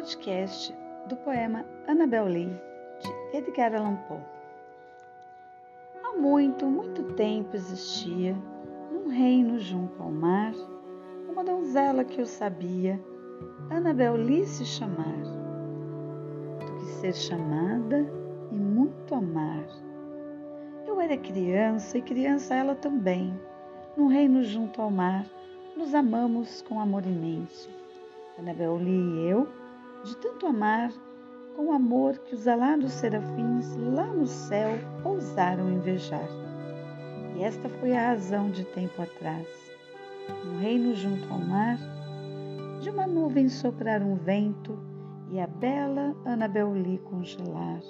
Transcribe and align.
podcast 0.00 0.74
do 1.08 1.16
poema 1.16 1.62
Annabel 1.86 2.24
Lee, 2.24 2.58
de 3.00 3.36
Edgar 3.36 3.74
Allan 3.74 3.96
Poe. 4.08 4.18
Há 6.02 6.16
muito, 6.16 6.64
muito 6.64 7.02
tempo 7.12 7.54
existia, 7.54 8.34
num 8.90 9.10
reino 9.10 9.58
junto 9.58 10.02
ao 10.02 10.10
mar, 10.10 10.54
uma 11.28 11.44
donzela 11.44 12.02
que 12.02 12.18
eu 12.18 12.24
sabia, 12.24 12.98
Annabel 13.68 14.16
Lee 14.16 14.46
se 14.46 14.64
chamar. 14.64 15.20
Do 16.64 16.72
que 16.76 16.86
ser 16.92 17.14
chamada 17.14 18.10
e 18.50 18.56
muito 18.56 19.14
amar. 19.14 19.66
Eu 20.86 20.98
era 20.98 21.18
criança 21.18 21.98
e 21.98 22.02
criança 22.02 22.54
ela 22.54 22.74
também, 22.74 23.38
num 23.98 24.06
reino 24.06 24.42
junto 24.44 24.80
ao 24.80 24.90
mar, 24.90 25.26
nos 25.76 25.94
amamos 25.94 26.62
com 26.62 26.80
amor 26.80 27.04
imenso. 27.04 27.68
Annabel 28.38 28.76
Lee 28.76 29.26
e 29.26 29.28
eu 29.28 29.60
de 30.04 30.16
tanto 30.16 30.46
amar, 30.46 30.90
com 31.54 31.72
amor 31.72 32.16
que 32.18 32.34
os 32.34 32.48
alados 32.48 32.92
serafins 32.92 33.76
lá 33.76 34.06
no 34.06 34.26
céu 34.26 34.70
ousaram 35.04 35.70
invejar. 35.70 36.28
E 37.36 37.42
esta 37.42 37.68
foi 37.68 37.96
a 37.96 38.08
razão 38.08 38.50
de 38.50 38.64
tempo 38.64 39.02
atrás, 39.02 39.46
no 40.44 40.58
reino 40.58 40.94
junto 40.94 41.30
ao 41.32 41.40
mar, 41.40 41.76
de 42.80 42.88
uma 42.88 43.06
nuvem 43.06 43.48
soprar 43.48 44.02
um 44.02 44.14
vento 44.14 44.78
e 45.30 45.38
a 45.38 45.46
bela 45.46 46.14
Anabel 46.24 46.72
Lee 46.72 46.98
congelar. 46.98 47.80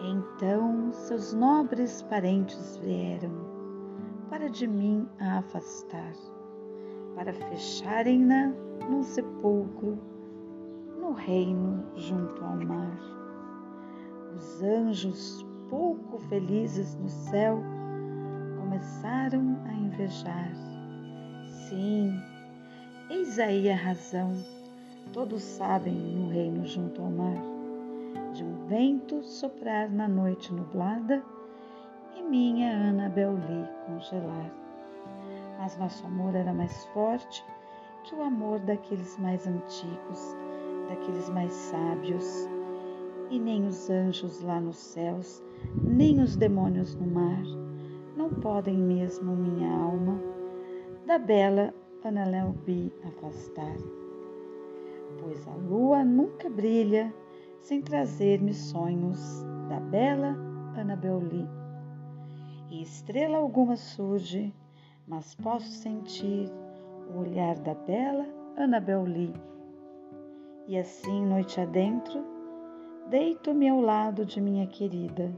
Então 0.00 0.92
seus 0.92 1.32
nobres 1.32 2.02
parentes 2.02 2.76
vieram 2.78 3.30
para 4.28 4.50
de 4.50 4.66
mim 4.66 5.08
a 5.20 5.38
afastar, 5.38 6.12
para 7.14 7.32
fecharem-na 7.32 8.52
num 8.90 9.02
sepulcro 9.02 10.15
no 11.06 11.12
reino 11.12 11.84
junto 11.94 12.44
ao 12.44 12.56
mar. 12.56 12.98
Os 14.34 14.60
anjos, 14.60 15.46
pouco 15.70 16.18
felizes 16.28 16.96
no 16.96 17.08
céu, 17.08 17.62
começaram 18.58 19.56
a 19.66 19.72
invejar. 19.72 20.50
Sim, 21.46 22.12
eis 23.08 23.38
aí 23.38 23.70
a 23.70 23.76
razão, 23.76 24.32
todos 25.12 25.44
sabem 25.44 25.94
no 25.94 26.28
reino 26.28 26.66
junto 26.66 27.00
ao 27.00 27.10
mar, 27.10 27.38
de 28.34 28.42
um 28.42 28.66
vento 28.66 29.22
soprar 29.22 29.88
na 29.88 30.08
noite 30.08 30.52
nublada 30.52 31.22
e 32.16 32.22
minha 32.24 32.88
Annabel 32.88 33.34
Lee 33.34 33.68
congelar. 33.86 34.50
Mas 35.56 35.78
nosso 35.78 36.04
amor 36.04 36.34
era 36.34 36.52
mais 36.52 36.84
forte 36.86 37.44
que 38.02 38.14
o 38.16 38.22
amor 38.22 38.58
daqueles 38.58 39.16
mais 39.18 39.46
antigos 39.46 40.36
daqueles 40.88 41.28
mais 41.30 41.52
sábios, 41.52 42.48
e 43.30 43.38
nem 43.38 43.66
os 43.66 43.90
anjos 43.90 44.40
lá 44.42 44.60
nos 44.60 44.76
céus, 44.76 45.42
nem 45.82 46.20
os 46.20 46.36
demônios 46.36 46.94
no 46.94 47.06
mar, 47.06 47.42
não 48.16 48.30
podem 48.30 48.76
mesmo 48.76 49.34
minha 49.34 49.70
alma 49.70 50.20
da 51.06 51.18
bela 51.18 51.74
Annalelbi 52.04 52.92
afastar. 53.04 53.76
Pois 55.20 55.46
a 55.48 55.54
lua 55.54 56.04
nunca 56.04 56.48
brilha 56.48 57.12
sem 57.58 57.82
trazer-me 57.82 58.54
sonhos 58.54 59.44
da 59.68 59.80
bela 59.80 60.36
Annabel 60.76 61.18
Lee. 61.18 61.48
E 62.70 62.82
estrela 62.82 63.38
alguma 63.38 63.76
surge, 63.76 64.54
mas 65.06 65.34
posso 65.34 65.68
sentir 65.68 66.50
o 67.12 67.18
olhar 67.18 67.58
da 67.58 67.74
bela 67.74 68.26
Annabel 68.56 69.02
Lee 69.02 69.34
e 70.68 70.76
assim, 70.76 71.24
noite 71.24 71.60
adentro, 71.60 72.24
deito-me 73.08 73.68
ao 73.68 73.80
lado 73.80 74.24
de 74.24 74.40
minha 74.40 74.66
querida, 74.66 75.32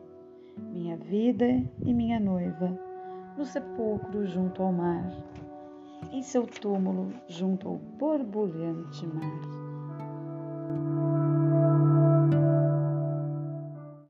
minha 0.72 0.96
vida 0.96 1.46
e 1.84 1.92
minha 1.92 2.18
noiva, 2.18 2.78
no 3.36 3.44
sepulcro 3.44 4.26
junto 4.26 4.62
ao 4.62 4.72
mar, 4.72 5.04
em 6.10 6.22
seu 6.22 6.46
túmulo 6.46 7.12
junto 7.28 7.68
ao 7.68 7.76
borbulhante 7.76 9.06
mar. 9.06 9.57